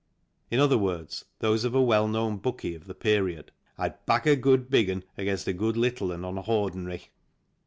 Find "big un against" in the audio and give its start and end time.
4.67-5.47